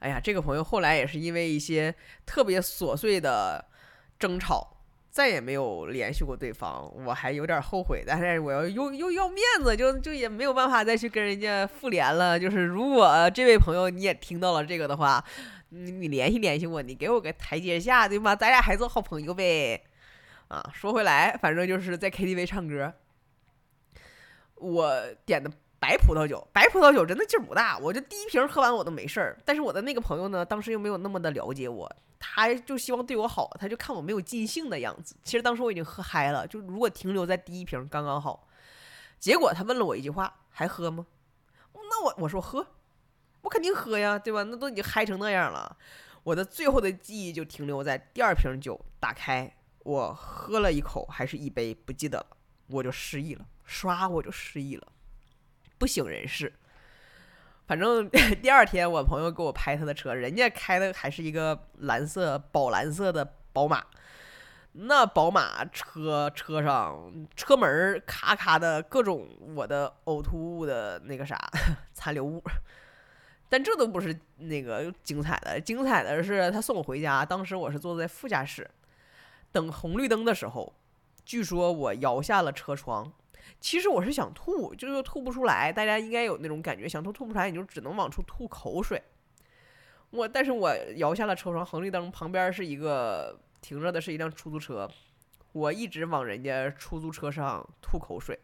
[0.00, 1.94] 哎呀，这个朋友后来也是因为一些
[2.26, 3.64] 特别琐碎的
[4.18, 4.76] 争吵，
[5.10, 12.38] 再也没有联系过对方，我还有点后悔，但是我要又又要面子，就就也没有办法再去跟人家复联了。
[12.38, 15.24] 就是如果这位朋友你也听到了这个的话。
[15.70, 18.34] 你你联系联系我，你给我个台阶下，对吗？
[18.34, 19.84] 咱俩还做好朋友呗。
[20.48, 22.94] 啊，说回来，反正就是在 KTV 唱歌，
[24.54, 29.38] 我点的白葡萄酒，白葡萄酒真的劲儿不大，我就第一瓶喝完我都没事儿。
[29.44, 35.14] 但是我的那个朋友呢，当时又没有那么的了解我，他就希望对我好，他就看我没有尽兴的样子。
[35.22, 38.48] 其实当时我已经喝嗨了，就如果停留在第一瓶刚刚好。
[39.18, 41.06] 结果他问了我一句话：“还喝吗？”
[41.74, 42.66] 那我我说喝。
[43.42, 44.42] 我肯定喝呀，对吧？
[44.42, 45.76] 那都已经嗨成那样了，
[46.24, 54.88] 我的最后的记忆就停留在第二瓶酒打开，我喝了一口还是一杯，不记得了，我就失忆了，唰我就失忆了，
[55.78, 56.52] 不省人事。
[57.66, 58.08] 反正
[58.42, 63.84] 第二天我朋友给我拍他的车，人家开的还是一个蓝色宝蓝色的宝马，
[64.72, 71.38] 那宝马车车上车门咔咔的各种我的呕吐物的那个啥
[71.94, 72.42] 残留物。
[73.50, 78.68] 但这都不是那个精彩的，精彩的是他送我回家，当时我是坐在副驾驶，
[79.50, 80.72] 等红绿灯的时候，
[81.24, 83.10] 据说我摇下了车窗，
[83.58, 89.02] 其实我是想吐，就是吐不出来，大家应该有那种感觉，想吐吐不出来，你就只能往出吐口水。
[90.10, 94.90] 我，但是我摇下了车窗，红绿灯旁边是一个停着的是一辆出租车，
[95.52, 98.38] 我一直往人家出租车上吐口水，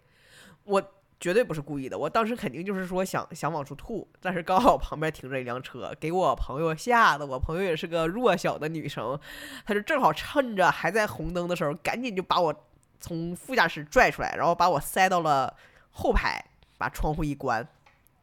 [0.64, 0.82] 我。
[1.24, 9.18] 绝对不是故意的，我当时肯定就是说想想往出吐，但是刚好旁边停着一辆车，给我朋友吓得，我朋友也是个弱小的女生，
[9.64, 12.54] 她就正好趁着还在红灯的时候，赶紧就把我
[13.00, 15.56] 从副驾驶拽出来，然后把我塞到了
[15.92, 16.44] 后排，
[16.76, 17.66] 把窗户一关，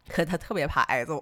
[0.06, 1.20] 她特别怕挨揍。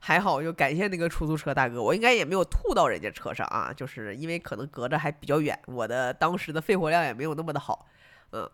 [0.00, 7.86] 还好，就感谢那个出租车大哥，我应该也没有吐到人家车上啊，就是因为可能隔着还比较远，我的当时的肺活量也没有那么的好，
[8.32, 8.46] 嗯，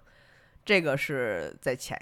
[0.65, 1.99] 这个是在前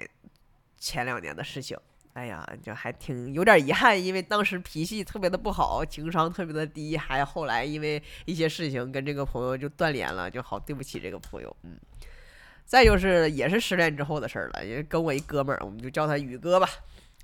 [0.83, 1.79] 前两年的事情，
[2.15, 11.79] 哎呀，就还挺有点遗憾，因为当时脾气特别的不好，情商特别的低，还后来因为一些事情跟这个朋友就断联了，就好对不起这个朋友，嗯，
[12.65, 16.69] 再就是也是失恋之后的事儿了，也跟我一哥们儿，我们就叫他宇哥吧，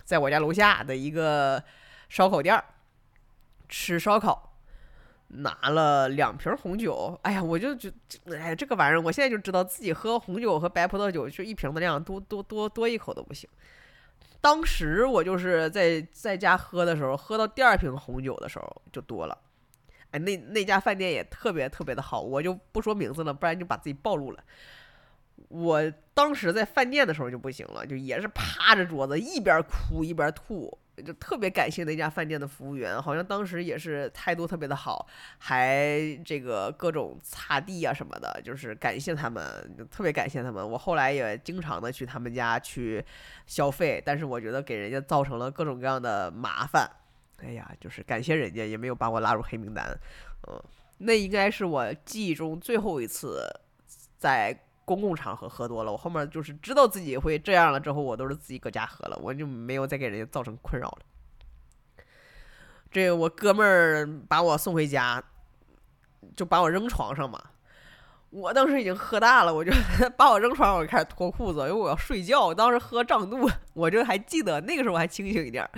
[0.04, 1.60] 在我家楼下的一个。
[2.10, 2.64] 烧烤店儿
[3.68, 4.57] 吃烧烤，
[5.28, 7.18] 拿了两瓶红酒。
[7.22, 7.90] 哎呀，我就就
[8.36, 13.48] 哎，这个玩意儿，我现在就知道自己喝红酒和白葡萄酒就一瓶的量，多多多多一口都不行。
[14.40, 19.36] 当时我就是在在家喝的时候，喝到第二瓶红酒的时候就多了。
[20.12, 24.42] 哎，那那家饭店也特别特别的好，我就不说名字了，不然就把自己暴露了。
[25.48, 30.78] 我当时在饭店的时候就不行了，就也是趴着桌子一边哭一边吐。
[31.02, 35.06] 就特别感谢那家饭店的服务员，好像当时也是态度特别的好，
[35.38, 39.42] 还这个各种擦地啊什么的，就是感谢他们，
[39.90, 40.68] 特别感谢他们。
[40.68, 43.04] 我后来也经常的去他们家去
[43.46, 46.90] 消费，但是我觉得给人家造成了各种各样的麻烦。
[47.42, 49.86] 哎呀，就是感谢人家，也没有把我拉入黑名单。
[50.48, 50.62] 嗯，
[50.98, 53.48] 那应该是我记忆中最后一次
[54.18, 54.64] 在。
[54.88, 60.98] 公共场合喝多了，我后面就是知道自己会这样了之后，我都是自己搁家喝了，我就没有再给人家造成困扰了。
[62.90, 65.22] 这我哥们儿把我送回家，
[66.34, 67.38] 就把我扔床上嘛。
[68.30, 69.70] 我当时已经喝大了，我就
[70.16, 72.46] 把我扔床上，我就开始脱裤子，因为我要睡觉。
[72.46, 75.68] 我当时喝胀肚，我就还记得那个时候我还清醒一点。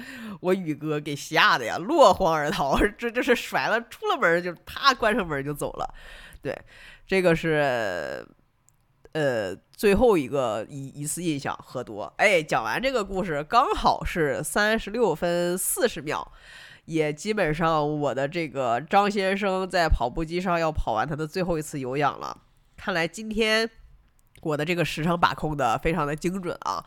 [0.40, 5.94] 我宇哥给吓得呀，落荒而逃，这这是甩了出了门就啪关上门就走了。
[6.40, 6.56] 对，
[7.08, 8.24] 这个是。
[9.12, 16.30] 呃，最后一个一一次印象喝多，哎，讲完这个故事刚好是三十六分四十秒，
[16.84, 22.40] 也基本上我的这个张先生在跑步机上要跑完他的最后一次有氧了。
[22.76, 23.68] 看来今天
[24.42, 26.86] 我的这个时长把控的非常的精准啊，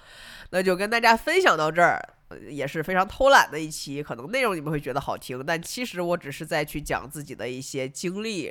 [0.51, 2.01] 那就跟大家分享到这儿，
[2.47, 8.49] 也是非常偷懒的一期，可能内容你们会觉得好听，但其实我只是在去讲自己的一些经历，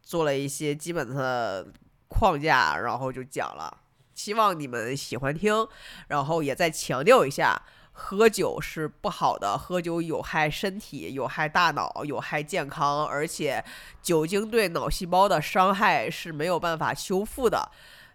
[0.00, 1.66] 做了一些基本的。
[2.08, 3.78] 框架，然后就讲了，
[4.14, 5.68] 希望你们喜欢听。
[6.08, 13.64] 然后也再强调一下，喝酒是不好的，喝酒有害身体，有害大脑，有害健康，而且
[14.02, 17.70] 酒精对脑细胞的伤害是没有办法修复的。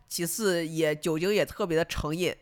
[0.07, 2.35] 其次，也酒精也特别的成瘾，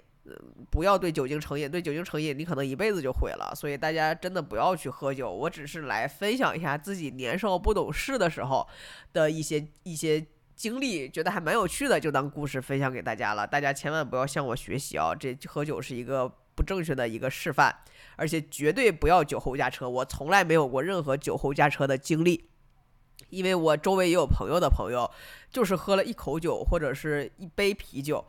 [0.69, 3.53] 不要对酒精成瘾，对酒精成瘾，你可能一辈子就毁了。
[3.55, 5.29] 所以大家真的不要去喝酒。
[5.31, 8.67] 我只是来分享一下自己年少不懂事的时候
[9.13, 10.25] 的一些一些。
[10.61, 13.47] 经历觉得还蛮有趣的，就当故事分享给大家了。
[13.47, 15.11] 大家千万不要向我学习啊！
[15.15, 17.75] 这喝酒是一个不正确的一个示范，
[18.15, 19.89] 而且绝对不要酒后驾车。
[19.89, 22.47] 我从来没有过任何酒后驾车的经历，
[23.29, 25.09] 因为我周围也有朋友的朋友，
[25.49, 28.23] 就是喝了一口酒或者是一杯啤酒，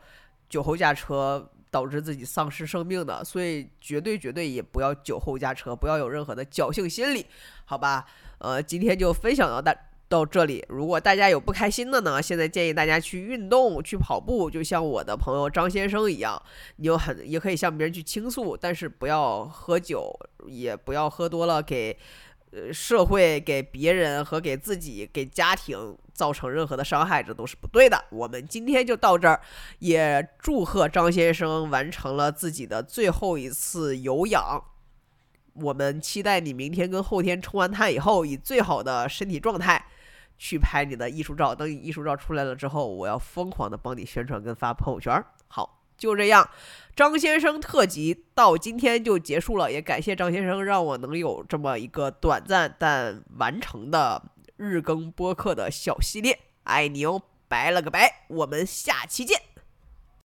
[0.49, 3.23] 酒后驾车导致自己丧失生命的。
[3.23, 7.27] 所以绝对绝对也不要酒后驾车，不要有任何的侥幸心理，
[7.65, 8.07] 好吧？
[8.39, 9.71] 呃，今天就分享到大。
[10.13, 16.39] 到这里，如果大家有不开心的呢，现在建议大家去运动，去跑步，就像我的朋友张先生一样，
[16.75, 20.13] 你有很也可以向别人去倾诉，但是不要喝酒，
[20.45, 21.97] 也不要喝多了给
[22.51, 27.99] 呃社会、给别人和给自己、给家庭造成任何的伤害，这都是不对的。
[28.11, 29.41] 我们今天就到这儿，
[29.79, 34.63] 也祝贺张先生完成了自己的最后一次有氧。
[35.55, 39.83] 我们期待你明天跟后天冲完碳以后，以最好的身体状态。
[40.37, 45.23] 去拍你的艺术照，等你艺术照出来了之后，我要疯狂的帮你宣传跟发朋友圈。
[45.47, 46.49] 好，就这样，
[46.95, 54.21] 张先生特辑到今天就结束了，也感谢张先生让我能有这么一个短暂但完成的
[54.57, 56.39] 日更播客的小系列。
[56.63, 59.52] 爱你哦，拜了个拜，我们下期见。